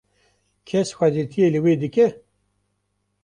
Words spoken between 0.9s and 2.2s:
xwedîtiyê li we dike?